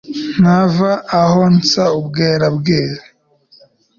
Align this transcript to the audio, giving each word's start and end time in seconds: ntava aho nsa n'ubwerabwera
ntava 0.41 0.91
aho 1.21 1.39
nsa 1.55 1.83
n'ubwerabwera 1.91 3.01